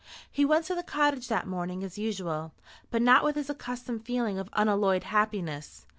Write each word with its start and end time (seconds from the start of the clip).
He 0.31 0.45
went 0.45 0.65
to 0.65 0.73
the 0.73 0.81
cottage 0.81 1.27
that 1.27 1.45
morning 1.45 1.83
as 1.83 1.95
usual, 1.99 2.53
but 2.89 3.03
not 3.03 3.23
with 3.23 3.35
his 3.35 3.51
accustomed 3.51 4.03
feeling 4.03 4.39
of 4.39 4.49
unalloyed 4.53 5.03
happiness. 5.03 5.85